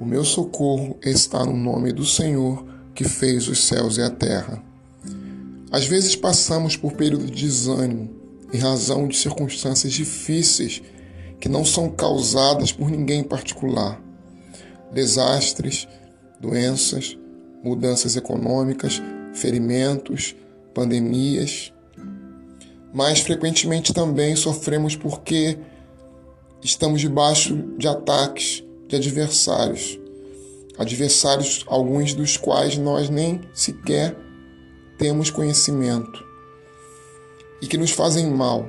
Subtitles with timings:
[0.00, 4.64] O meu socorro está no nome do Senhor que fez os céus e a terra.
[5.70, 8.08] Às vezes passamos por períodos de desânimo
[8.50, 10.82] em razão de circunstâncias difíceis
[11.38, 14.00] que não são causadas por ninguém em particular.
[14.90, 15.86] Desastres,
[16.40, 17.18] doenças,
[17.62, 19.02] mudanças econômicas,
[19.34, 20.34] ferimentos,
[20.72, 21.74] pandemias.
[22.90, 25.58] Mais frequentemente também sofremos porque
[26.62, 29.98] estamos debaixo de ataques de adversários.
[30.76, 34.16] Adversários, alguns dos quais nós nem sequer
[34.98, 36.24] temos conhecimento
[37.62, 38.68] e que nos fazem mal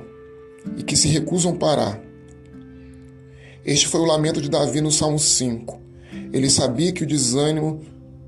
[0.76, 2.00] e que se recusam parar.
[3.64, 5.80] Este foi o lamento de Davi no Salmo 5.
[6.32, 7.80] Ele sabia que o desânimo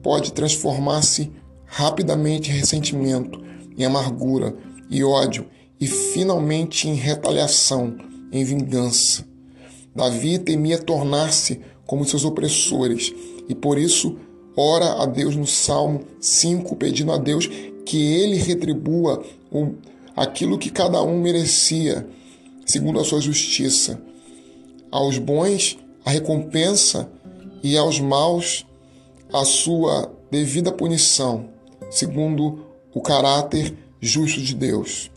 [0.02, 1.30] pode transformar-se
[1.64, 3.40] rapidamente em ressentimento,
[3.76, 4.56] em amargura
[4.90, 5.46] e ódio
[5.80, 7.96] e finalmente em retaliação,
[8.32, 9.24] em vingança.
[9.94, 13.12] Davi temia tornar-se como seus opressores
[13.48, 14.16] e por isso
[14.56, 17.48] ora a Deus no Salmo 5, pedindo a Deus
[17.84, 19.74] que ele retribua o
[20.16, 22.06] aquilo que cada um merecia,
[22.64, 24.00] segundo a sua justiça.
[24.91, 27.10] Aos bons, a recompensa,
[27.64, 28.66] e aos maus,
[29.32, 31.48] a sua devida punição,
[31.91, 35.10] segundo o caráter justo de Deus.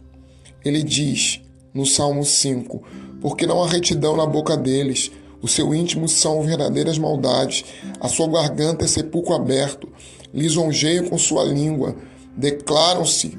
[0.63, 1.41] Ele diz
[1.73, 2.81] no Salmo 5:
[3.21, 7.63] Porque não há retidão na boca deles, o seu íntimo são verdadeiras maldades,
[7.99, 9.87] a sua garganta é sepulcro aberto,
[10.33, 11.95] lisonjeiam com sua língua,
[12.35, 13.37] declaram-se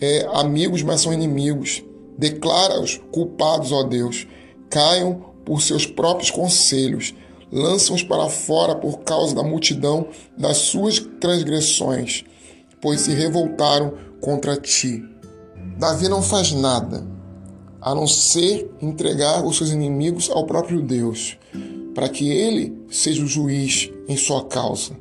[0.00, 1.82] é, amigos, mas são inimigos.
[2.18, 4.26] Declara-os culpados, ó Deus.
[4.70, 7.14] Caiam por seus próprios conselhos.
[7.50, 12.24] Lançam-os para fora por causa da multidão das suas transgressões,
[12.80, 15.02] pois se revoltaram contra ti.
[15.78, 17.15] Davi não faz nada
[17.86, 21.38] a não ser entregar os seus inimigos ao próprio Deus,
[21.94, 24.96] para que ele seja o juiz em sua causa.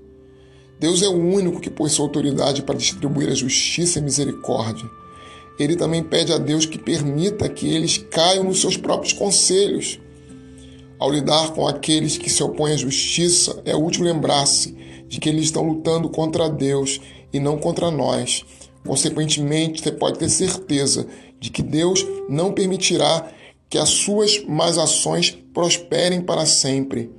[0.80, 4.88] Deus é o único que pôs sua autoridade para distribuir a justiça e misericórdia.
[5.58, 10.00] Ele também pede a Deus que permita que eles caiam nos seus próprios conselhos.
[11.00, 14.78] Ao lidar com aqueles que se opõem à justiça, é útil lembrar-se
[15.08, 17.02] de que eles estão lutando contra Deus
[17.34, 18.46] e não contra nós.
[18.86, 21.08] Consequentemente, você pode ter certeza
[21.40, 23.32] de que Deus não permitirá
[23.70, 27.12] que as suas más ações prosperem para sempre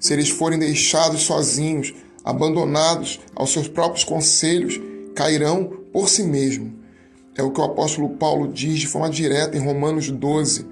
[0.00, 1.92] se eles forem deixados sozinhos,
[2.24, 4.80] abandonados aos seus próprios conselhos,
[5.14, 6.72] cairão por si mesmos.
[7.36, 10.66] É o que o apóstolo Paulo diz de forma direta em Romanos 12.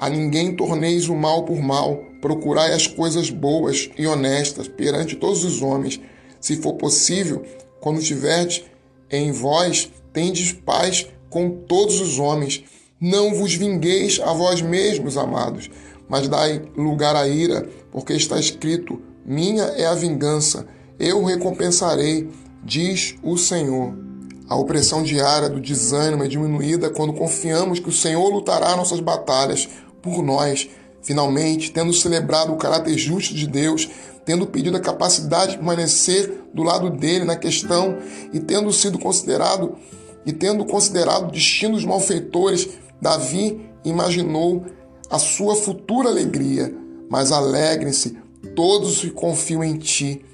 [0.00, 5.44] A ninguém torneis o mal por mal, procurai as coisas boas e honestas perante todos
[5.44, 6.00] os homens.
[6.40, 7.44] Se for possível,
[7.82, 8.62] quando tiverdes
[9.10, 12.62] em vós, tendes paz com todos os homens.
[13.00, 15.68] Não vos vingueis a vós mesmos, amados,
[16.08, 20.64] mas dai lugar à ira, porque está escrito: Minha é a vingança,
[20.96, 22.30] eu recompensarei,
[22.62, 23.92] diz o Senhor.
[24.48, 29.68] A opressão diária do desânimo é diminuída quando confiamos que o Senhor lutará nossas batalhas
[30.00, 30.68] por nós.
[31.02, 33.90] Finalmente, tendo celebrado o caráter justo de Deus,
[34.24, 37.98] tendo pedido a capacidade de permanecer do lado dele na questão
[38.32, 39.76] e tendo sido considerado
[40.24, 42.68] e tendo considerado o destino dos malfeitores,
[43.00, 44.64] Davi imaginou
[45.10, 46.72] a sua futura alegria,
[47.10, 48.16] mas alegrem-se
[48.54, 50.24] todos que confiam em ti.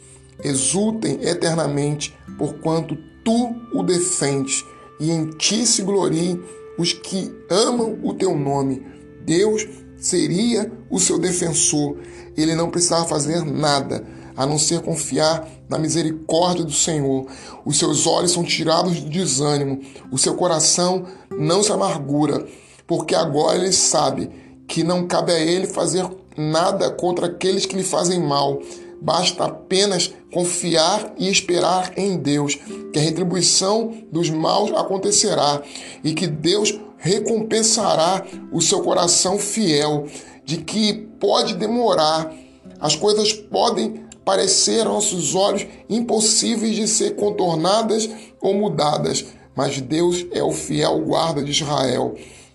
[0.45, 4.65] Exultem eternamente, porquanto tu o defendes,
[5.01, 6.41] e em ti se gloriem
[6.79, 8.87] os que amam o teu nome.
[9.25, 9.67] Deus
[9.99, 11.97] seria o seu defensor.
[12.37, 14.05] Ele não precisava fazer nada
[14.37, 17.27] a não ser confiar na misericórdia do Senhor.
[17.65, 19.81] Os seus olhos são tirados do desânimo,
[20.13, 21.05] o seu coração
[21.37, 22.47] não se amargura,
[22.87, 24.31] porque agora ele sabe
[24.69, 28.61] que não cabe a ele fazer nada contra aqueles que lhe fazem mal.
[29.01, 32.59] Basta apenas confiar e esperar em Deus,
[32.93, 35.63] que a retribuição dos maus acontecerá
[36.05, 40.07] e que Deus recompensará o seu coração fiel,
[40.45, 42.33] de que pode demorar,
[42.81, 48.09] as coisas podem parecer aos nossos olhos impossíveis de ser contornadas
[48.41, 49.25] ou mudadas,
[49.57, 52.15] mas Deus é o fiel guarda de Israel.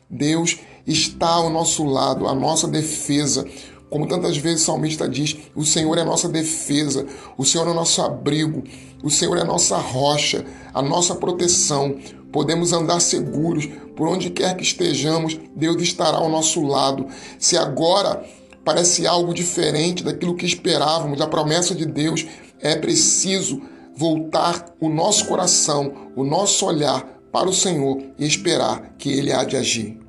[0.09, 3.45] Deus está ao nosso lado, a nossa defesa.
[3.89, 7.05] Como tantas vezes o salmista diz, o Senhor é a nossa defesa,
[7.37, 8.63] o Senhor é o nosso abrigo,
[9.03, 11.97] o Senhor é a nossa rocha, a nossa proteção.
[12.33, 17.05] Podemos andar seguros por onde quer que estejamos, Deus estará ao nosso lado.
[17.37, 18.25] Se agora
[18.65, 22.25] parece algo diferente daquilo que esperávamos, a promessa de Deus,
[22.59, 23.61] é preciso
[23.95, 29.43] voltar o nosso coração, o nosso olhar para o Senhor e esperar que Ele há
[29.43, 29.99] de agir.